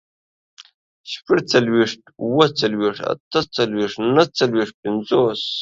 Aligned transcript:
شپږڅلوېښت، 1.11 2.01
اووه 2.21 2.45
څلوېښت، 2.59 3.01
اته 3.11 3.39
څلوېښت، 3.55 3.97
نهه 4.13 4.23
څلوېښت، 4.37 4.73
پينځوس 4.81 5.41